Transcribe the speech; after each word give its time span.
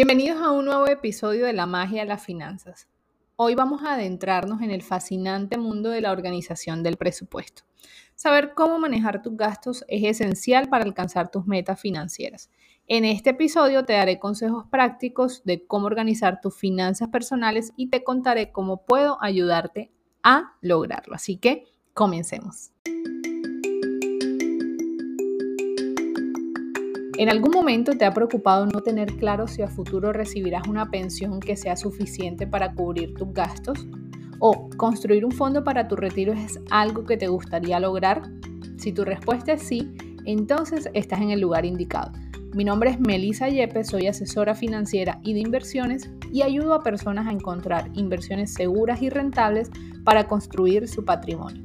Bienvenidos 0.00 0.40
a 0.40 0.52
un 0.52 0.66
nuevo 0.66 0.86
episodio 0.86 1.46
de 1.46 1.52
La 1.52 1.66
magia 1.66 2.02
de 2.02 2.08
las 2.08 2.24
finanzas. 2.24 2.86
Hoy 3.34 3.56
vamos 3.56 3.82
a 3.82 3.94
adentrarnos 3.94 4.62
en 4.62 4.70
el 4.70 4.82
fascinante 4.82 5.58
mundo 5.58 5.90
de 5.90 6.00
la 6.00 6.12
organización 6.12 6.84
del 6.84 6.96
presupuesto. 6.96 7.64
Saber 8.14 8.54
cómo 8.54 8.78
manejar 8.78 9.22
tus 9.22 9.36
gastos 9.36 9.84
es 9.88 10.04
esencial 10.04 10.68
para 10.68 10.84
alcanzar 10.84 11.32
tus 11.32 11.48
metas 11.48 11.80
financieras. 11.80 12.48
En 12.86 13.04
este 13.04 13.30
episodio 13.30 13.84
te 13.84 13.94
daré 13.94 14.20
consejos 14.20 14.66
prácticos 14.70 15.42
de 15.42 15.66
cómo 15.66 15.86
organizar 15.86 16.40
tus 16.40 16.54
finanzas 16.56 17.08
personales 17.08 17.72
y 17.76 17.90
te 17.90 18.04
contaré 18.04 18.52
cómo 18.52 18.86
puedo 18.86 19.18
ayudarte 19.20 19.90
a 20.22 20.52
lograrlo. 20.60 21.16
Así 21.16 21.38
que 21.38 21.64
comencemos. 21.92 22.70
¿En 27.18 27.28
algún 27.28 27.50
momento 27.50 27.98
te 27.98 28.04
ha 28.04 28.14
preocupado 28.14 28.66
no 28.66 28.80
tener 28.80 29.16
claro 29.16 29.48
si 29.48 29.60
a 29.60 29.66
futuro 29.66 30.12
recibirás 30.12 30.68
una 30.68 30.88
pensión 30.88 31.40
que 31.40 31.56
sea 31.56 31.76
suficiente 31.76 32.46
para 32.46 32.72
cubrir 32.72 33.12
tus 33.14 33.32
gastos? 33.32 33.88
¿O 34.38 34.70
construir 34.76 35.24
un 35.24 35.32
fondo 35.32 35.64
para 35.64 35.88
tu 35.88 35.96
retiro 35.96 36.32
es 36.32 36.60
algo 36.70 37.04
que 37.04 37.16
te 37.16 37.26
gustaría 37.26 37.80
lograr? 37.80 38.22
Si 38.76 38.92
tu 38.92 39.04
respuesta 39.04 39.54
es 39.54 39.64
sí, 39.64 39.92
entonces 40.26 40.88
estás 40.94 41.20
en 41.20 41.30
el 41.30 41.40
lugar 41.40 41.64
indicado. 41.64 42.12
Mi 42.54 42.62
nombre 42.62 42.90
es 42.90 43.00
Melissa 43.00 43.48
Yepes, 43.48 43.88
soy 43.88 44.06
asesora 44.06 44.54
financiera 44.54 45.18
y 45.24 45.34
de 45.34 45.40
inversiones 45.40 46.08
y 46.32 46.42
ayudo 46.42 46.72
a 46.72 46.84
personas 46.84 47.26
a 47.26 47.32
encontrar 47.32 47.90
inversiones 47.94 48.54
seguras 48.54 49.02
y 49.02 49.10
rentables 49.10 49.72
para 50.04 50.28
construir 50.28 50.86
su 50.86 51.04
patrimonio. 51.04 51.64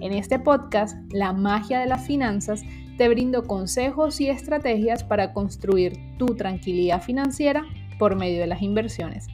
En 0.00 0.14
este 0.14 0.38
podcast, 0.38 0.96
La 1.12 1.34
magia 1.34 1.80
de 1.80 1.88
las 1.88 2.06
finanzas, 2.06 2.62
te 2.96 3.08
brindo 3.08 3.42
consejos 3.42 4.20
y 4.20 4.28
estrategias 4.28 5.02
para 5.02 5.32
construir 5.32 5.98
tu 6.16 6.26
tranquilidad 6.36 7.02
financiera 7.02 7.64
por 7.98 8.14
medio 8.14 8.40
de 8.40 8.46
las 8.46 8.62
inversiones. 8.62 9.26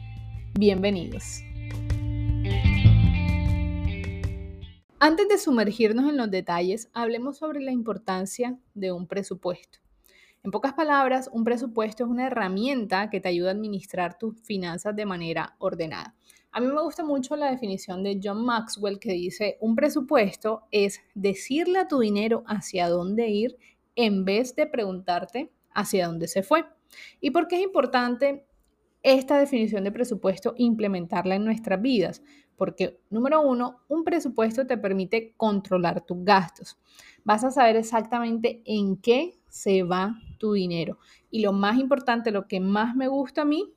Bienvenidos. 0.57 1.41
Antes 4.99 5.27
de 5.27 5.37
sumergirnos 5.37 6.09
en 6.09 6.17
los 6.17 6.31
detalles, 6.31 6.89
hablemos 6.93 7.37
sobre 7.37 7.59
la 7.59 7.71
importancia 7.71 8.57
de 8.73 8.91
un 8.91 9.07
presupuesto. 9.07 9.79
En 10.43 10.49
pocas 10.49 10.73
palabras, 10.73 11.29
un 11.31 11.43
presupuesto 11.43 12.03
es 12.03 12.09
una 12.09 12.27
herramienta 12.27 13.11
que 13.11 13.19
te 13.19 13.29
ayuda 13.29 13.49
a 13.49 13.53
administrar 13.53 14.17
tus 14.17 14.41
finanzas 14.41 14.95
de 14.95 15.05
manera 15.05 15.55
ordenada. 15.59 16.15
A 16.53 16.59
mí 16.59 16.67
me 16.67 16.81
gusta 16.81 17.05
mucho 17.05 17.37
la 17.37 17.49
definición 17.49 18.03
de 18.03 18.19
John 18.21 18.43
Maxwell 18.43 18.99
que 18.99 19.13
dice, 19.13 19.57
un 19.61 19.73
presupuesto 19.73 20.63
es 20.69 20.99
decirle 21.15 21.79
a 21.79 21.87
tu 21.87 21.99
dinero 21.99 22.43
hacia 22.45 22.89
dónde 22.89 23.29
ir 23.29 23.57
en 23.95 24.25
vez 24.25 24.53
de 24.55 24.67
preguntarte 24.67 25.53
hacia 25.73 26.07
dónde 26.07 26.27
se 26.27 26.43
fue. 26.43 26.65
¿Y 27.21 27.31
por 27.31 27.47
qué 27.47 27.55
es 27.55 27.61
importante 27.61 28.45
esta 29.01 29.39
definición 29.39 29.85
de 29.85 29.93
presupuesto 29.93 30.53
implementarla 30.57 31.35
en 31.35 31.45
nuestras 31.45 31.81
vidas? 31.81 32.21
Porque, 32.57 32.99
número 33.09 33.41
uno, 33.41 33.79
un 33.87 34.03
presupuesto 34.03 34.67
te 34.67 34.77
permite 34.77 35.33
controlar 35.37 36.05
tus 36.05 36.23
gastos. 36.25 36.77
Vas 37.23 37.45
a 37.45 37.51
saber 37.51 37.77
exactamente 37.77 38.61
en 38.65 38.97
qué 38.97 39.39
se 39.47 39.83
va 39.83 40.19
tu 40.37 40.51
dinero. 40.51 40.99
Y 41.29 41.41
lo 41.41 41.53
más 41.53 41.77
importante, 41.77 42.29
lo 42.29 42.49
que 42.49 42.59
más 42.59 42.93
me 42.93 43.07
gusta 43.07 43.43
a 43.43 43.45
mí, 43.45 43.73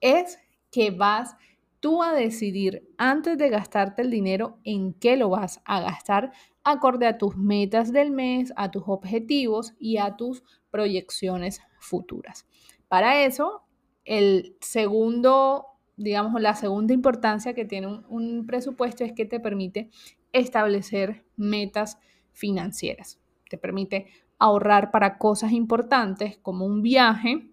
es 0.00 0.38
que 0.70 0.90
vas 0.90 1.34
tú 1.80 2.02
a 2.02 2.12
decidir 2.12 2.88
antes 2.98 3.38
de 3.38 3.48
gastarte 3.48 4.02
el 4.02 4.10
dinero 4.10 4.58
en 4.64 4.94
qué 4.94 5.16
lo 5.16 5.28
vas 5.30 5.60
a 5.64 5.80
gastar 5.80 6.32
acorde 6.64 7.06
a 7.06 7.18
tus 7.18 7.36
metas 7.36 7.92
del 7.92 8.10
mes, 8.10 8.52
a 8.56 8.70
tus 8.70 8.84
objetivos 8.86 9.74
y 9.78 9.98
a 9.98 10.16
tus 10.16 10.42
proyecciones 10.70 11.60
futuras. 11.80 12.46
Para 12.88 13.24
eso, 13.24 13.62
el 14.04 14.56
segundo, 14.60 15.66
digamos, 15.96 16.40
la 16.40 16.54
segunda 16.54 16.94
importancia 16.94 17.54
que 17.54 17.64
tiene 17.64 17.86
un, 17.86 18.04
un 18.08 18.46
presupuesto 18.46 19.04
es 19.04 19.12
que 19.12 19.24
te 19.24 19.40
permite 19.40 19.90
establecer 20.32 21.24
metas 21.36 21.98
financieras. 22.32 23.18
Te 23.48 23.58
permite 23.58 24.06
ahorrar 24.38 24.90
para 24.90 25.18
cosas 25.18 25.52
importantes 25.52 26.38
como 26.38 26.66
un 26.66 26.82
viaje, 26.82 27.50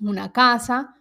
una 0.00 0.32
casa, 0.32 0.96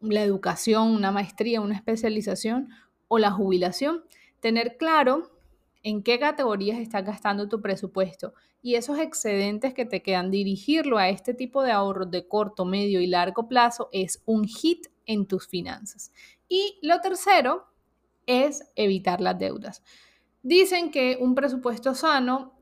la 0.00 0.22
educación, 0.22 0.88
una 0.88 1.10
maestría, 1.10 1.60
una 1.60 1.74
especialización 1.74 2.70
o 3.08 3.18
la 3.18 3.30
jubilación. 3.30 4.04
Tener 4.40 4.76
claro 4.76 5.30
en 5.82 6.02
qué 6.02 6.18
categorías 6.18 6.78
estás 6.78 7.04
gastando 7.04 7.48
tu 7.48 7.60
presupuesto 7.60 8.34
y 8.60 8.74
esos 8.74 8.98
excedentes 8.98 9.74
que 9.74 9.84
te 9.84 10.02
quedan, 10.02 10.30
dirigirlo 10.30 10.98
a 10.98 11.08
este 11.08 11.34
tipo 11.34 11.62
de 11.62 11.70
ahorros 11.70 12.10
de 12.10 12.26
corto, 12.26 12.64
medio 12.64 13.00
y 13.00 13.06
largo 13.06 13.48
plazo 13.48 13.88
es 13.92 14.22
un 14.26 14.44
hit 14.44 14.88
en 15.06 15.26
tus 15.26 15.46
finanzas. 15.46 16.12
Y 16.48 16.78
lo 16.82 17.00
tercero 17.00 17.66
es 18.26 18.64
evitar 18.74 19.20
las 19.20 19.38
deudas. 19.38 19.82
Dicen 20.42 20.90
que 20.90 21.16
un 21.20 21.34
presupuesto 21.34 21.94
sano 21.94 22.54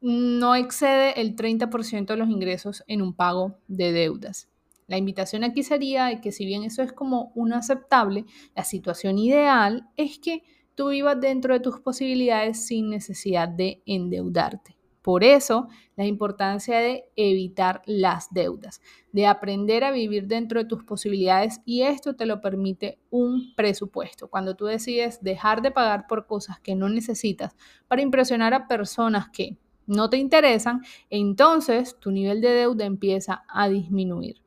no 0.00 0.54
excede 0.54 1.20
el 1.20 1.36
30% 1.36 2.06
de 2.06 2.16
los 2.16 2.30
ingresos 2.30 2.84
en 2.86 3.02
un 3.02 3.14
pago 3.14 3.58
de 3.68 3.92
deudas. 3.92 4.48
La 4.86 4.98
invitación 4.98 5.42
aquí 5.42 5.64
sería 5.64 6.20
que 6.20 6.30
si 6.30 6.46
bien 6.46 6.62
eso 6.62 6.82
es 6.82 6.92
como 6.92 7.32
un 7.34 7.52
aceptable, 7.52 8.24
la 8.54 8.62
situación 8.62 9.18
ideal 9.18 9.88
es 9.96 10.18
que 10.18 10.42
tú 10.76 10.90
vivas 10.90 11.20
dentro 11.20 11.54
de 11.54 11.60
tus 11.60 11.80
posibilidades 11.80 12.66
sin 12.66 12.90
necesidad 12.90 13.48
de 13.48 13.82
endeudarte. 13.84 14.76
Por 15.02 15.22
eso, 15.22 15.68
la 15.94 16.04
importancia 16.04 16.78
de 16.78 17.04
evitar 17.14 17.82
las 17.86 18.32
deudas, 18.32 18.80
de 19.12 19.26
aprender 19.26 19.84
a 19.84 19.92
vivir 19.92 20.26
dentro 20.26 20.60
de 20.60 20.68
tus 20.68 20.82
posibilidades 20.82 21.60
y 21.64 21.82
esto 21.82 22.16
te 22.16 22.26
lo 22.26 22.40
permite 22.40 22.98
un 23.10 23.54
presupuesto. 23.54 24.28
Cuando 24.28 24.56
tú 24.56 24.66
decides 24.66 25.22
dejar 25.22 25.62
de 25.62 25.70
pagar 25.70 26.06
por 26.08 26.26
cosas 26.26 26.58
que 26.58 26.74
no 26.74 26.88
necesitas 26.88 27.56
para 27.86 28.02
impresionar 28.02 28.52
a 28.52 28.66
personas 28.66 29.28
que 29.30 29.56
no 29.86 30.10
te 30.10 30.16
interesan, 30.16 30.82
entonces 31.08 31.98
tu 32.00 32.10
nivel 32.10 32.40
de 32.40 32.50
deuda 32.50 32.84
empieza 32.84 33.44
a 33.48 33.68
disminuir. 33.68 34.45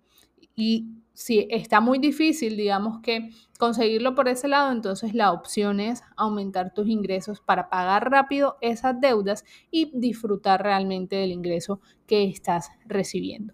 Y 0.60 0.90
si 1.14 1.48
está 1.50 1.80
muy 1.80 2.00
difícil, 2.00 2.58
digamos 2.58 3.00
que 3.02 3.30
conseguirlo 3.58 4.14
por 4.14 4.28
ese 4.28 4.50
lado, 4.50 4.74
entonces 4.74 5.14
la 5.14 5.32
opción 5.32 5.80
es 5.80 6.04
aumentar 6.18 6.74
tus 6.74 6.90
ingresos 6.90 7.40
para 7.40 7.70
pagar 7.70 8.12
rápido 8.12 8.58
esas 8.60 9.00
deudas 9.00 9.46
y 9.72 9.90
disfrutar 9.98 10.62
realmente 10.62 11.16
del 11.16 11.32
ingreso 11.32 11.80
que 12.06 12.26
estás 12.26 12.72
recibiendo. 12.86 13.54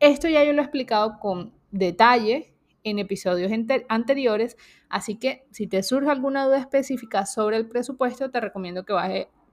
Esto 0.00 0.30
ya 0.30 0.44
yo 0.44 0.54
lo 0.54 0.62
he 0.62 0.64
explicado 0.64 1.18
con 1.20 1.52
detalle 1.72 2.54
en 2.84 3.00
episodios 3.00 3.52
anteriores, 3.90 4.56
así 4.88 5.16
que 5.18 5.46
si 5.50 5.66
te 5.66 5.82
surge 5.82 6.08
alguna 6.08 6.46
duda 6.46 6.58
específica 6.58 7.26
sobre 7.26 7.58
el 7.58 7.68
presupuesto, 7.68 8.30
te 8.30 8.40
recomiendo 8.40 8.86
que 8.86 8.94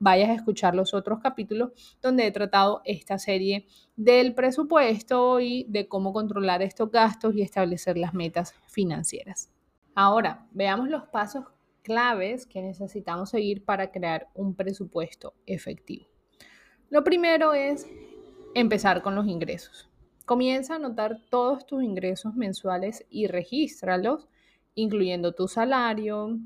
vayas 0.03 0.29
a 0.29 0.33
escuchar 0.33 0.75
los 0.75 0.93
otros 0.93 1.19
capítulos 1.21 1.71
donde 2.01 2.27
he 2.27 2.31
tratado 2.31 2.81
esta 2.83 3.17
serie 3.17 3.67
del 3.95 4.35
presupuesto 4.35 5.39
y 5.39 5.65
de 5.69 5.87
cómo 5.87 6.11
controlar 6.11 6.61
estos 6.61 6.91
gastos 6.91 7.35
y 7.35 7.41
establecer 7.41 7.97
las 7.97 8.13
metas 8.13 8.53
financieras. 8.67 9.49
Ahora, 9.95 10.45
veamos 10.51 10.89
los 10.89 11.03
pasos 11.03 11.45
claves 11.83 12.45
que 12.45 12.61
necesitamos 12.61 13.29
seguir 13.29 13.63
para 13.63 13.91
crear 13.91 14.27
un 14.33 14.55
presupuesto 14.55 15.35
efectivo. 15.45 16.05
Lo 16.89 17.03
primero 17.03 17.53
es 17.53 17.87
empezar 18.55 19.01
con 19.01 19.15
los 19.15 19.27
ingresos. 19.27 19.89
Comienza 20.25 20.73
a 20.73 20.77
anotar 20.77 21.21
todos 21.29 21.65
tus 21.65 21.81
ingresos 21.81 22.35
mensuales 22.35 23.05
y 23.09 23.27
regístralos, 23.27 24.27
incluyendo 24.75 25.33
tu 25.33 25.47
salario, 25.47 26.37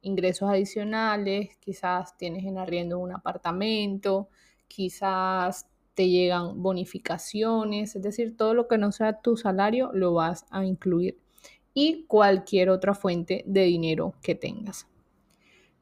ingresos 0.00 0.48
adicionales, 0.48 1.56
quizás 1.58 2.16
tienes 2.16 2.44
en 2.44 2.58
arriendo 2.58 2.98
un 2.98 3.12
apartamento, 3.12 4.28
quizás 4.66 5.66
te 5.94 6.08
llegan 6.08 6.62
bonificaciones, 6.62 7.96
es 7.96 8.02
decir, 8.02 8.36
todo 8.36 8.54
lo 8.54 8.68
que 8.68 8.78
no 8.78 8.92
sea 8.92 9.20
tu 9.20 9.36
salario 9.36 9.90
lo 9.92 10.14
vas 10.14 10.46
a 10.50 10.64
incluir 10.64 11.18
y 11.74 12.04
cualquier 12.06 12.70
otra 12.70 12.94
fuente 12.94 13.44
de 13.46 13.62
dinero 13.62 14.14
que 14.22 14.34
tengas. 14.34 14.86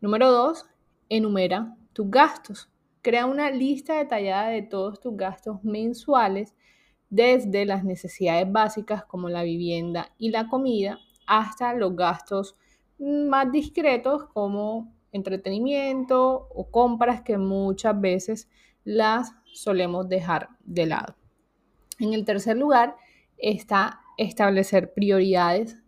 Número 0.00 0.30
dos, 0.30 0.66
enumera 1.08 1.76
tus 1.92 2.10
gastos. 2.10 2.68
Crea 3.02 3.26
una 3.26 3.50
lista 3.50 3.98
detallada 3.98 4.48
de 4.48 4.62
todos 4.62 5.00
tus 5.00 5.16
gastos 5.16 5.62
mensuales, 5.64 6.54
desde 7.08 7.64
las 7.64 7.84
necesidades 7.84 8.50
básicas 8.50 9.04
como 9.04 9.28
la 9.28 9.42
vivienda 9.42 10.12
y 10.18 10.30
la 10.30 10.48
comida 10.48 10.98
hasta 11.26 11.72
los 11.72 11.94
gastos 11.94 12.56
más 12.98 13.50
discretos 13.52 14.24
como 14.32 14.92
entretenimiento 15.12 16.48
o 16.50 16.70
compras 16.70 17.22
que 17.22 17.38
muchas 17.38 18.00
veces 18.00 18.48
las 18.84 19.32
solemos 19.44 20.08
dejar 20.08 20.50
de 20.64 20.86
lado. 20.86 21.16
En 21.98 22.12
el 22.12 22.24
tercer 22.24 22.56
lugar 22.56 22.96
está 23.38 24.00
establecer 24.18 24.92
prioridades 24.92 25.78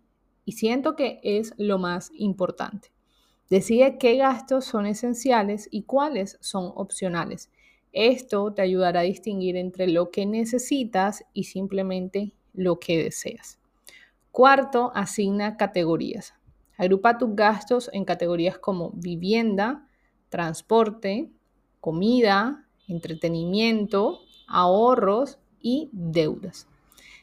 y 0.44 0.52
siento 0.52 0.96
que 0.96 1.20
es 1.22 1.54
lo 1.58 1.78
más 1.78 2.10
importante. 2.14 2.90
Decide 3.50 3.98
qué 3.98 4.16
gastos 4.16 4.64
son 4.66 4.86
esenciales 4.86 5.68
y 5.70 5.82
cuáles 5.82 6.36
son 6.40 6.72
opcionales. 6.74 7.50
Esto 7.92 8.52
te 8.52 8.62
ayudará 8.62 9.00
a 9.00 9.04
distinguir 9.04 9.56
entre 9.56 9.86
lo 9.88 10.10
que 10.10 10.26
necesitas 10.26 11.24
y 11.32 11.44
simplemente 11.44 12.32
lo 12.52 12.78
que 12.78 13.02
deseas. 13.02 13.58
Cuarto, 14.30 14.92
asigna 14.94 15.56
categorías. 15.56 16.34
Agrupa 16.78 17.18
tus 17.18 17.34
gastos 17.34 17.90
en 17.92 18.04
categorías 18.04 18.56
como 18.56 18.92
vivienda, 18.92 19.86
transporte, 20.28 21.30
comida, 21.80 22.66
entretenimiento, 22.86 24.20
ahorros 24.46 25.38
y 25.60 25.90
deudas. 25.92 26.68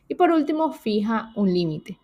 Y 0.08 0.16
por 0.16 0.32
último, 0.32 0.74
fija 0.74 1.32
un 1.36 1.54
límite. 1.54 2.00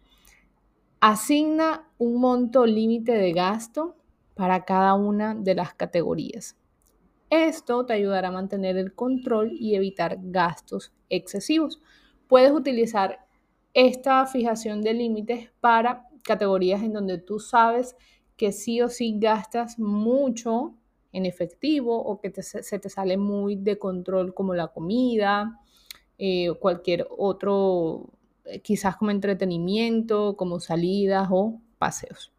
Asigna 1.02 1.88
un 1.98 2.20
monto 2.22 2.66
límite 2.66 3.12
de 3.12 3.34
gasto 3.34 3.96
para 4.34 4.64
cada 4.66 4.94
una 4.94 5.36
de 5.36 5.54
las 5.54 5.74
categorías. 5.74 6.58
Esto 7.30 7.86
te 7.86 7.94
ayudará 7.94 8.30
a 8.30 8.32
mantener 8.32 8.78
el 8.78 8.94
control 8.94 9.52
y 9.60 9.76
evitar 9.76 10.18
gastos 10.22 10.94
excesivos. 11.10 11.82
Puedes 12.28 12.52
utilizar 12.52 13.26
esta 13.74 14.26
fijación 14.26 14.82
de 14.82 14.94
límites 14.94 15.50
para 15.60 16.08
categorías 16.24 16.84
en 16.84 16.94
donde 16.94 17.18
tú 17.18 17.40
sabes 17.40 17.96
que 18.38 18.52
sí 18.52 18.82
o 18.82 18.90
sí 18.90 19.16
gastas 19.20 19.78
mucho 19.78 20.76
en 21.12 21.26
efectivo 21.26 21.98
o 21.98 22.20
que 22.20 22.32
se 22.42 22.80
te 22.80 22.90
sale 22.90 23.18
muy 23.18 23.56
de 23.56 23.78
control 23.78 24.34
como 24.34 24.54
la 24.54 24.70
comida, 24.70 25.60
eh, 26.18 26.52
cualquier 26.60 27.08
otro, 27.18 28.10
eh, 28.46 28.62
quizás 28.62 28.96
como 28.96 29.12
entretenimiento, 29.12 30.36
como 30.38 30.60
salidas 30.60 31.28
o 31.32 31.60
paseos. 31.78 32.32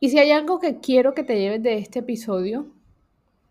Y 0.00 0.10
si 0.10 0.18
hay 0.18 0.32
algo 0.32 0.58
que 0.58 0.80
quiero 0.80 1.14
que 1.14 1.24
te 1.24 1.38
lleves 1.38 1.62
de 1.62 1.78
este 1.78 2.00
episodio, 2.00 2.66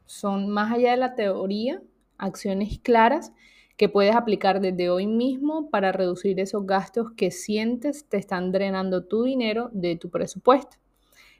son 0.05 0.49
más 0.49 0.71
allá 0.71 0.91
de 0.91 0.97
la 0.97 1.15
teoría, 1.15 1.81
acciones 2.17 2.79
claras 2.79 3.33
que 3.77 3.89
puedes 3.89 4.15
aplicar 4.15 4.61
desde 4.61 4.89
hoy 4.89 5.07
mismo 5.07 5.69
para 5.69 5.91
reducir 5.91 6.39
esos 6.39 6.65
gastos 6.65 7.11
que 7.17 7.31
sientes 7.31 8.07
te 8.07 8.17
están 8.17 8.51
drenando 8.51 9.05
tu 9.05 9.23
dinero 9.23 9.69
de 9.73 9.95
tu 9.95 10.09
presupuesto. 10.09 10.77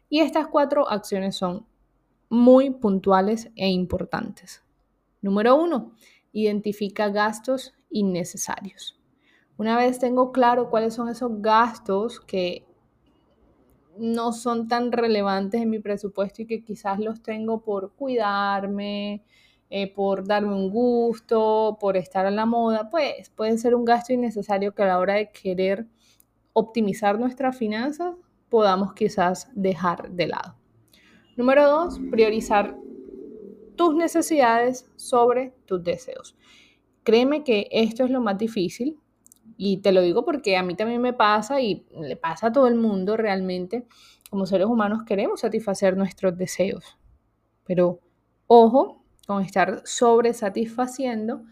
Y 0.10 0.20
estas 0.20 0.48
cuatro 0.48 0.90
acciones 0.90 1.36
son 1.36 1.66
muy 2.30 2.72
puntuales 2.72 3.52
e 3.56 3.70
importantes. 3.70 4.64
Número 5.22 5.56
uno, 5.56 5.94
identifica 6.32 7.10
gastos 7.10 7.74
innecesarios. 7.90 9.00
Una 9.58 9.78
vez 9.78 10.00
tengo 10.00 10.32
claro 10.32 10.70
cuáles 10.70 10.96
son 10.96 11.10
esos 11.10 11.42
gastos 11.42 12.20
que 12.20 12.66
no 13.98 14.34
son 14.34 14.68
tan 14.68 14.92
relevantes 14.92 15.62
en 15.62 15.70
mi 15.70 15.80
presupuesto 15.80 16.42
y 16.42 16.48
que 16.48 16.64
quizás 16.64 17.00
los 17.00 17.22
tengo 17.22 17.62
por 17.62 17.94
cuidarme, 17.94 19.24
eh, 19.76 19.92
por 19.92 20.28
darme 20.28 20.54
un 20.54 20.70
gusto, 20.70 21.80
por 21.82 21.98
estar 21.98 22.28
a 22.28 22.30
la 22.30 22.46
moda, 22.46 22.92
pues 22.92 23.32
puede 23.32 23.58
ser 23.58 23.74
un 23.74 23.86
gasto 23.86 24.14
innecesario 24.14 24.76
que 24.76 24.84
a 24.84 24.86
la 24.86 25.00
hora 25.00 25.16
de 25.16 25.32
querer 25.32 25.88
optimizar 26.54 27.18
nuestras 27.20 27.58
finanzas 27.58 28.14
podamos 28.50 28.94
quizás 28.94 29.50
dejar 29.56 30.12
de 30.12 30.28
lado. 30.28 30.56
Número 31.38 31.68
dos, 31.68 32.00
priorizar 32.12 32.78
tus 33.76 33.96
necesidades 33.96 34.88
sobre 34.96 35.56
tus 35.66 35.84
deseos. 35.84 36.38
Créeme 37.02 37.44
que 37.44 37.68
esto 37.72 38.04
es 38.04 38.12
lo 38.12 38.22
más 38.22 38.38
difícil 38.38 39.00
y 39.58 39.78
te 39.78 39.92
lo 39.92 40.02
digo 40.02 40.24
porque 40.24 40.56
a 40.56 40.62
mí 40.62 40.76
también 40.76 41.02
me 41.02 41.14
pasa 41.14 41.62
y 41.62 41.88
le 42.00 42.16
pasa 42.16 42.50
a 42.50 42.52
todo 42.52 42.68
el 42.68 42.76
mundo 42.76 43.18
realmente. 43.18 43.88
Como 44.30 44.46
seres 44.46 44.68
humanos 44.68 45.02
queremos 45.04 45.40
satisfacer 45.40 45.98
nuestros 45.98 46.38
deseos, 46.38 47.00
pero 47.66 48.02
ojo 48.46 49.03
con 49.28 49.44
estar 49.44 49.82
sobresatisfaciendo 49.86 51.44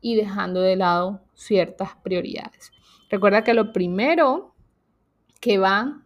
y 0.00 0.16
dejando 0.16 0.60
de 0.60 0.76
lado 0.76 1.22
ciertas 1.34 1.96
prioridades. 2.02 2.70
Recuerda 3.10 3.44
que 3.44 3.54
lo 3.54 3.72
primero 3.72 4.54
que 5.40 5.58
va 5.58 6.02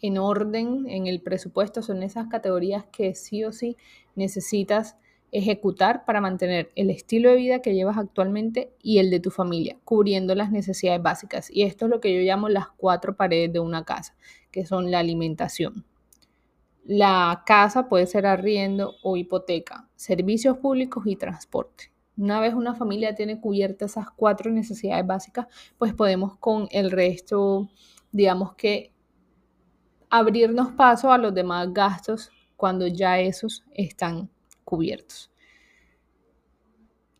en 0.00 0.18
orden 0.18 0.84
en 0.88 1.06
el 1.06 1.22
presupuesto 1.22 1.82
son 1.82 2.02
esas 2.02 2.28
categorías 2.28 2.84
que 2.92 3.14
sí 3.14 3.44
o 3.44 3.52
sí 3.52 3.76
necesitas 4.14 4.96
ejecutar 5.32 6.04
para 6.04 6.20
mantener 6.20 6.70
el 6.76 6.90
estilo 6.90 7.30
de 7.30 7.36
vida 7.36 7.60
que 7.60 7.74
llevas 7.74 7.98
actualmente 7.98 8.72
y 8.80 8.98
el 8.98 9.10
de 9.10 9.18
tu 9.18 9.32
familia, 9.32 9.76
cubriendo 9.84 10.34
las 10.36 10.52
necesidades 10.52 11.02
básicas. 11.02 11.50
Y 11.50 11.62
esto 11.62 11.86
es 11.86 11.90
lo 11.90 12.00
que 12.00 12.14
yo 12.14 12.20
llamo 12.20 12.48
las 12.48 12.68
cuatro 12.68 13.16
paredes 13.16 13.52
de 13.52 13.58
una 13.58 13.84
casa, 13.84 14.14
que 14.52 14.64
son 14.64 14.92
la 14.92 15.00
alimentación. 15.00 15.84
La 16.84 17.42
casa 17.46 17.88
puede 17.88 18.06
ser 18.06 18.26
arriendo 18.26 18.94
o 19.02 19.16
hipoteca, 19.16 19.83
servicios 19.96 20.58
públicos 20.58 21.04
y 21.06 21.16
transporte. 21.16 21.92
Una 22.16 22.40
vez 22.40 22.54
una 22.54 22.74
familia 22.74 23.14
tiene 23.14 23.40
cubiertas 23.40 23.92
esas 23.92 24.10
cuatro 24.10 24.50
necesidades 24.50 25.06
básicas, 25.06 25.46
pues 25.78 25.94
podemos 25.94 26.36
con 26.38 26.68
el 26.70 26.90
resto, 26.90 27.68
digamos 28.12 28.54
que, 28.54 28.92
abrirnos 30.10 30.72
paso 30.72 31.10
a 31.10 31.18
los 31.18 31.34
demás 31.34 31.72
gastos 31.72 32.30
cuando 32.56 32.86
ya 32.86 33.18
esos 33.18 33.64
están 33.72 34.30
cubiertos. 34.64 35.32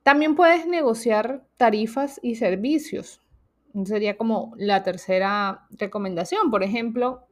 También 0.04 0.36
puedes 0.36 0.66
negociar 0.66 1.44
tarifas 1.56 2.20
y 2.22 2.36
servicios. 2.36 3.20
Sería 3.84 4.16
como 4.16 4.52
la 4.56 4.84
tercera 4.84 5.66
recomendación. 5.70 6.50
Por 6.50 6.62
ejemplo, 6.62 7.26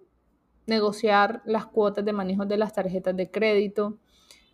negociar 0.66 1.42
las 1.44 1.66
cuotas 1.66 2.04
de 2.04 2.12
manejo 2.12 2.46
de 2.46 2.56
las 2.56 2.72
tarjetas 2.72 3.16
de 3.16 3.30
crédito, 3.30 3.98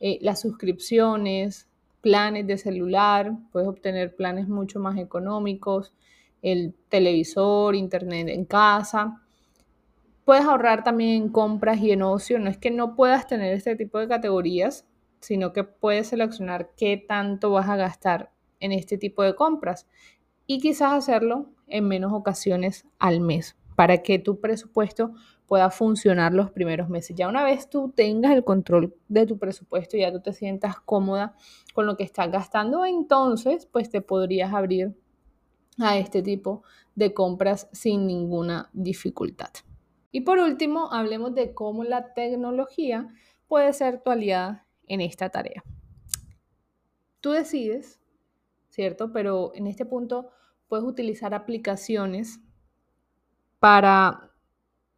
eh, 0.00 0.18
las 0.20 0.40
suscripciones, 0.40 1.68
planes 2.00 2.46
de 2.46 2.58
celular. 2.58 3.32
Puedes 3.52 3.68
obtener 3.68 4.14
planes 4.14 4.48
mucho 4.48 4.80
más 4.80 4.98
económicos, 4.98 5.92
el 6.42 6.74
televisor, 6.88 7.74
internet 7.74 8.28
en 8.28 8.44
casa. 8.44 9.22
Puedes 10.24 10.44
ahorrar 10.44 10.84
también 10.84 11.22
en 11.22 11.28
compras 11.30 11.78
y 11.78 11.90
en 11.90 12.02
ocio. 12.02 12.38
No 12.38 12.50
es 12.50 12.58
que 12.58 12.70
no 12.70 12.94
puedas 12.94 13.26
tener 13.26 13.52
este 13.52 13.76
tipo 13.76 13.98
de 13.98 14.08
categorías, 14.08 14.86
sino 15.20 15.52
que 15.52 15.64
puedes 15.64 16.08
seleccionar 16.08 16.70
qué 16.76 16.96
tanto 16.96 17.50
vas 17.50 17.68
a 17.68 17.76
gastar 17.76 18.30
en 18.60 18.72
este 18.72 18.98
tipo 18.98 19.22
de 19.22 19.34
compras 19.34 19.86
y 20.46 20.60
quizás 20.60 20.92
hacerlo 20.92 21.50
en 21.66 21.86
menos 21.86 22.12
ocasiones 22.12 22.86
al 22.98 23.20
mes 23.20 23.56
para 23.76 23.98
que 23.98 24.18
tu 24.18 24.40
presupuesto 24.40 25.12
pueda 25.48 25.70
funcionar 25.70 26.34
los 26.34 26.50
primeros 26.50 26.90
meses. 26.90 27.16
Ya 27.16 27.26
una 27.26 27.42
vez 27.42 27.68
tú 27.68 27.90
tengas 27.96 28.32
el 28.32 28.44
control 28.44 28.94
de 29.08 29.26
tu 29.26 29.38
presupuesto 29.38 29.96
y 29.96 30.00
ya 30.00 30.12
tú 30.12 30.20
te 30.20 30.34
sientas 30.34 30.78
cómoda 30.78 31.34
con 31.74 31.86
lo 31.86 31.96
que 31.96 32.04
estás 32.04 32.30
gastando, 32.30 32.84
entonces 32.84 33.66
pues 33.66 33.90
te 33.90 34.02
podrías 34.02 34.52
abrir 34.52 34.94
a 35.78 35.96
este 35.96 36.22
tipo 36.22 36.62
de 36.94 37.14
compras 37.14 37.68
sin 37.72 38.06
ninguna 38.06 38.68
dificultad. 38.74 39.50
Y 40.12 40.20
por 40.20 40.38
último, 40.38 40.92
hablemos 40.92 41.34
de 41.34 41.54
cómo 41.54 41.82
la 41.82 42.12
tecnología 42.12 43.08
puede 43.46 43.72
ser 43.72 44.02
tu 44.02 44.10
aliada 44.10 44.66
en 44.86 45.00
esta 45.00 45.30
tarea. 45.30 45.64
Tú 47.20 47.30
decides, 47.30 48.00
¿cierto? 48.68 49.12
Pero 49.12 49.52
en 49.54 49.66
este 49.66 49.86
punto 49.86 50.30
puedes 50.68 50.84
utilizar 50.84 51.34
aplicaciones 51.34 52.40
para 53.58 54.27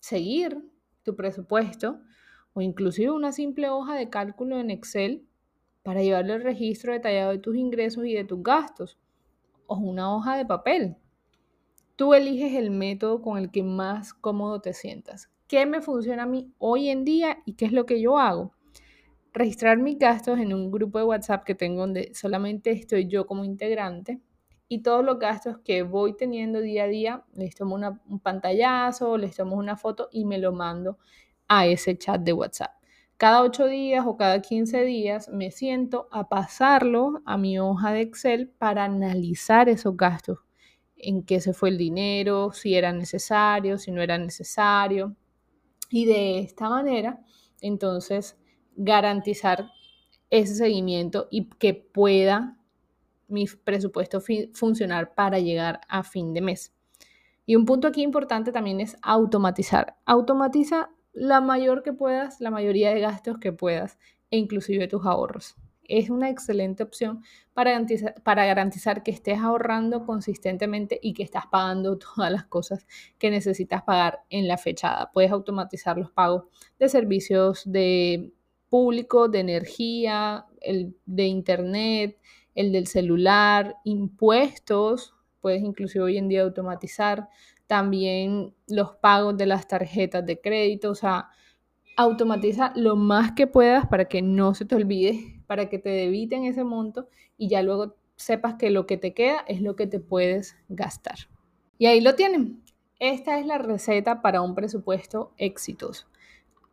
seguir 0.01 0.59
tu 1.03 1.15
presupuesto 1.15 2.01
o 2.53 2.61
inclusive 2.61 3.11
una 3.11 3.33
simple 3.33 3.69
hoja 3.69 3.95
de 3.95 4.11
cálculo 4.11 4.59
en 4.59 4.71
Excel 4.71 5.27
para 5.83 6.03
llevarle 6.03 6.35
el 6.35 6.43
registro 6.43 6.93
detallado 6.93 7.31
de 7.31 7.39
tus 7.39 7.57
ingresos 7.57 8.05
y 8.05 8.15
de 8.15 8.25
tus 8.25 8.43
gastos 8.43 8.99
o 9.67 9.77
una 9.77 10.15
hoja 10.15 10.37
de 10.37 10.47
papel. 10.47 10.97
Tú 11.97 12.15
eliges 12.15 12.55
el 12.55 12.71
método 12.71 13.23
con 13.23 13.39
el 13.39 13.51
que 13.51 13.63
más 13.63 14.15
cómodo 14.15 14.61
te 14.61 14.73
sientas. 14.73 15.31
¿Qué 15.47 15.67
me 15.67 15.81
funciona 15.81 16.25
a 16.25 16.27
mí 16.27 16.53
hoy 16.59 16.89
en 16.89 17.05
día 17.05 17.39
y 17.45 17.55
qué 17.55 17.67
es 17.67 17.73
lo 17.73 17.87
que 17.87 18.01
yo 18.01 18.19
hago? 18.19 18.53
registrar 19.33 19.79
mis 19.79 19.99
gastos 19.99 20.39
en 20.39 20.53
un 20.53 20.71
grupo 20.71 20.99
de 20.99 21.05
WhatsApp 21.05 21.45
que 21.45 21.55
tengo 21.55 21.83
donde 21.83 22.13
solamente 22.15 22.71
estoy 22.73 23.07
yo 23.07 23.27
como 23.27 23.45
integrante 23.45 24.21
y 24.73 24.85
todos 24.85 25.05
los 25.05 25.19
gastos 25.19 25.59
que 25.65 25.83
voy 25.83 26.17
teniendo 26.17 26.61
día 26.61 26.85
a 26.85 26.87
día, 26.87 27.25
les 27.35 27.57
tomo 27.57 27.75
un 27.75 28.21
pantallazo, 28.21 29.19
les 29.19 29.35
tomo 29.35 29.57
una 29.57 29.77
foto 29.77 30.09
y 30.13 30.25
me 30.25 30.39
lo 30.39 30.53
mando 30.53 30.97
a 31.49 31.67
ese 31.67 31.99
chat 31.99 32.21
de 32.21 32.33
WhatsApp. 32.33 32.71
Cada 33.17 33.43
ocho 33.43 33.67
días 33.67 34.07
o 34.07 34.17
cada 34.17 34.41
15 34.41 34.85
días 34.85 35.29
me 35.29 35.51
siento 35.51 36.07
a 36.13 36.29
pasarlo 36.29 37.21
a 37.27 37.37
mi 37.37 37.59
hoja 37.59 37.91
de 37.91 38.03
Excel 38.03 38.49
para 38.49 38.85
analizar 38.85 39.69
esos 39.69 39.97
gastos, 39.97 40.39
en 40.97 41.25
qué 41.25 41.41
se 41.41 41.53
fue 41.53 41.71
el 41.71 41.77
dinero, 41.77 42.53
si 42.53 42.77
era 42.77 42.93
necesario, 42.93 43.77
si 43.77 43.91
no 43.91 44.01
era 44.01 44.19
necesario. 44.19 45.17
Y 45.91 46.05
de 46.05 46.39
esta 46.39 46.69
manera, 46.69 47.19
entonces, 47.61 48.39
garantizar 48.77 49.69
ese 50.31 50.55
seguimiento 50.55 51.27
y 51.29 51.51
que 51.59 51.75
pueda 51.75 52.60
mi 53.31 53.47
presupuesto 53.47 54.21
funcionar 54.53 55.15
para 55.15 55.39
llegar 55.39 55.81
a 55.89 56.03
fin 56.03 56.35
de 56.35 56.41
mes. 56.41 56.75
Y 57.47 57.57
un 57.57 57.65
punto 57.65 57.89
aquí 57.89 58.03
importante 58.03 58.53
también 58.53 58.81
es 58.81 58.97
automatizar. 59.03 59.97
Automatiza 60.05 60.91
la 61.13 61.41
mayor 61.41 61.83
que 61.83 61.93
puedas, 61.93 62.41
la 62.41 62.51
mayoría 62.51 62.95
de 62.95 63.01
gastos 63.01 63.39
que 63.39 63.53
puedas 63.53 63.99
e 64.31 64.37
inclusive 64.39 64.87
tus 64.87 65.05
ahorros. 65.05 65.57
es 65.83 66.09
una 66.09 66.31
excelente 66.31 66.85
opción 66.85 67.25
para 67.53 67.73
garantizar, 67.73 68.15
para 68.23 68.47
garantizar 68.47 69.03
que 69.03 69.11
estés 69.11 69.41
ahorrando 69.41 70.07
consistentemente 70.07 71.01
y 71.03 71.15
que 71.15 71.25
estás 71.25 71.47
pagando 71.51 71.99
todas 72.15 72.31
las 72.31 72.45
cosas 72.47 72.87
que 73.19 73.31
necesitas 73.31 73.83
pagar 73.83 74.21
en 74.31 74.47
la 74.47 74.57
fechada. 74.57 75.11
Puedes 75.13 75.33
automatizar 75.33 75.99
los 75.99 76.13
pagos 76.13 76.45
de 76.79 76.89
servicios 76.89 77.63
de 77.67 78.33
público, 78.69 79.29
de 79.29 79.41
energía, 79.41 80.47
el 80.61 80.97
de 81.05 81.27
internet, 81.27 82.21
el 82.55 82.73
del 82.73 82.87
celular, 82.87 83.77
impuestos, 83.85 85.15
puedes 85.41 85.63
inclusive 85.63 86.05
hoy 86.05 86.19
en 86.19 86.29
día 86.29 86.43
automatizar 86.43 87.29
también 87.67 88.55
los 88.69 88.97
pagos 88.97 89.37
de 89.37 89.47
las 89.47 89.69
tarjetas 89.69 90.27
de 90.27 90.41
crédito, 90.41 90.91
o 90.91 90.95
sea, 90.95 91.29
automatiza 91.97 92.73
lo 92.77 92.97
más 92.97 93.33
que 93.33 93.47
puedas 93.47 93.87
para 93.87 94.07
que 94.07 94.23
no 94.23 94.55
se 94.55 94.65
te 94.65 94.75
olvide, 94.75 95.41
para 95.47 95.69
que 95.69 95.79
te 95.79 95.91
debiten 95.91 96.45
ese 96.45 96.65
monto 96.65 97.09
y 97.37 97.49
ya 97.49 97.63
luego 97.63 97.97
sepas 98.17 98.55
que 98.55 98.71
lo 98.71 98.87
que 98.87 98.97
te 98.97 99.15
queda 99.15 99.45
es 99.47 99.63
lo 99.63 99.77
que 99.77 99.87
te 99.87 100.01
puedes 100.01 100.57
gastar. 100.69 101.17
Y 101.79 101.87
ahí 101.87 102.01
lo 102.01 102.15
tienen. 102.15 102.63
Esta 102.99 103.39
es 103.39 103.47
la 103.47 103.59
receta 103.59 104.21
para 104.21 104.43
un 104.43 104.55
presupuesto 104.55 105.33
exitoso. 105.39 106.07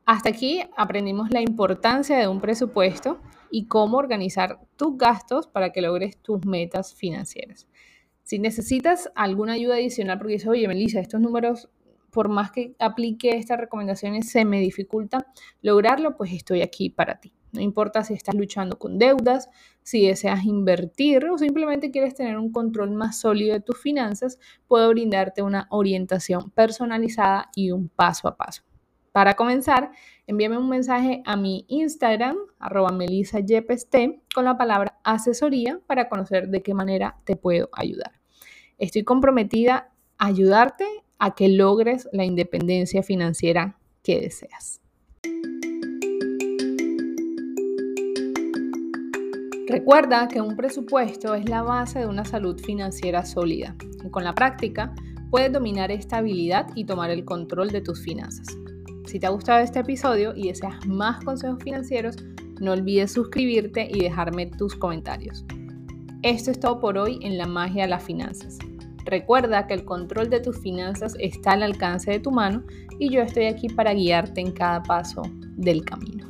Hasta 0.06 0.30
aquí 0.30 0.62
aprendimos 0.76 1.30
la 1.32 1.42
importancia 1.42 2.18
de 2.18 2.28
un 2.28 2.42
presupuesto 2.42 3.20
y 3.52 3.68
cómo 3.68 3.98
organizar 3.98 4.60
tus 4.76 4.98
gastos 4.98 5.48
para 5.48 5.72
que 5.72 5.82
logres 5.82 6.18
tus 6.18 6.46
metas 6.46 6.94
financieras. 6.94 7.68
Si 8.24 8.40
necesitas 8.40 9.10
alguna 9.16 9.54
ayuda 9.54 9.76
adicional 9.76 10.18
porque 10.18 10.34
dices, 10.34 10.50
oye, 10.50 10.68
Melissa, 10.68 11.00
estos 11.00 11.22
números 11.22 11.70
por 12.12 12.30
más 12.30 12.52
que 12.52 12.76
aplique 12.80 13.38
estas 13.38 13.60
recomendaciones, 13.60 14.30
se 14.30 14.46
me 14.46 14.60
dificulta 14.60 15.28
lograrlo, 15.62 16.18
pues 16.18 16.34
estoy 16.34 16.62
aquí 16.62 16.90
para 16.90 17.20
ti. 17.20 17.34
No 17.52 17.62
importa 17.62 18.04
si 18.04 18.14
estás 18.14 18.36
luchando 18.36 18.78
con 18.78 18.98
deudas, 18.98 19.50
si 19.84 20.06
deseas 20.06 20.44
invertir 20.44 21.26
o 21.26 21.38
simplemente 21.38 21.92
quieres 21.92 22.16
tener 22.16 22.38
un 22.38 22.52
control 22.52 22.92
más 22.92 23.20
sólido 23.20 23.54
de 23.54 23.62
tus 23.62 23.80
finanzas, 23.80 24.40
puedo 24.68 24.90
brindarte 24.90 25.42
una 25.42 25.68
orientación 25.70 26.50
personalizada 26.52 27.50
y 27.56 27.72
un 27.72 27.88
paso 27.88 28.28
a 28.28 28.36
paso. 28.36 28.67
Para 29.18 29.34
comenzar, 29.34 29.90
envíame 30.28 30.60
un 30.60 30.70
mensaje 30.70 31.24
a 31.26 31.36
mi 31.36 31.66
Instagram, 31.70 32.38
arroba 32.60 32.96
con 34.36 34.46
la 34.46 34.58
palabra 34.60 35.00
asesoría 35.04 35.80
para 35.88 36.08
conocer 36.08 36.50
de 36.50 36.62
qué 36.62 36.76
manera 36.76 37.18
te 37.24 37.36
puedo 37.36 37.68
ayudar. 37.74 38.12
Estoy 38.78 39.04
comprometida 39.04 39.90
a 40.20 40.28
ayudarte 40.28 40.86
a 41.18 41.34
que 41.34 41.50
logres 41.50 42.08
la 42.12 42.26
independencia 42.26 43.02
financiera 43.02 43.80
que 44.04 44.22
deseas. 44.22 44.82
Recuerda 49.68 50.28
que 50.28 50.42
un 50.42 50.56
presupuesto 50.56 51.34
es 51.34 51.50
la 51.50 51.64
base 51.64 51.98
de 51.98 52.06
una 52.06 52.24
salud 52.24 52.60
financiera 52.60 53.26
sólida 53.26 53.76
y 54.06 54.12
con 54.12 54.24
la 54.24 54.36
práctica 54.36 54.94
puedes 55.32 55.52
dominar 55.52 55.90
esta 55.90 56.18
habilidad 56.18 56.68
y 56.76 56.86
tomar 56.86 57.10
el 57.10 57.26
control 57.26 57.70
de 57.70 57.82
tus 57.82 58.04
finanzas. 58.04 58.67
Si 59.08 59.22
te 59.22 59.26
ha 59.26 59.30
gustado 59.30 59.60
este 59.60 59.80
episodio 59.80 60.34
y 60.36 60.50
deseas 60.50 60.86
más 60.86 61.24
consejos 61.24 61.64
financieros, 61.64 62.18
no 62.60 62.74
olvides 62.74 63.14
suscribirte 63.14 63.88
y 63.90 64.02
dejarme 64.02 64.48
tus 64.48 64.76
comentarios. 64.76 65.46
Esto 66.24 66.52
es 66.52 66.60
todo 66.60 66.82
por 66.82 66.98
hoy 66.98 67.18
en 67.22 67.38
la 67.38 67.48
magia 67.48 67.84
de 67.84 67.90
las 67.90 68.04
finanzas. 68.04 68.58
Recuerda 69.06 69.66
que 69.66 69.76
el 69.76 69.86
control 69.86 70.30
de 70.30 70.42
tus 70.42 70.60
finanzas 70.60 71.16
está 71.20 71.52
al 71.52 71.64
alcance 71.64 72.12
de 72.12 72.20
tu 72.20 72.32
mano 72.32 72.64
y 73.00 73.10
yo 73.10 73.22
estoy 73.22 73.46
aquí 73.46 73.70
para 73.70 73.94
guiarte 73.94 74.42
en 74.42 74.52
cada 74.52 74.84
paso 74.84 75.22
del 75.56 75.86
camino. 75.86 76.28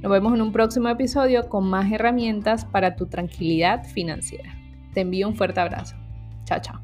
Nos 0.00 0.12
vemos 0.12 0.34
en 0.34 0.42
un 0.42 0.52
próximo 0.52 0.88
episodio 0.88 1.48
con 1.48 1.68
más 1.68 1.90
herramientas 1.90 2.64
para 2.64 2.94
tu 2.94 3.06
tranquilidad 3.06 3.84
financiera. 3.86 4.54
Te 4.92 5.00
envío 5.00 5.26
un 5.26 5.34
fuerte 5.34 5.58
abrazo. 5.58 5.96
Chao, 6.44 6.60
chao. 6.60 6.83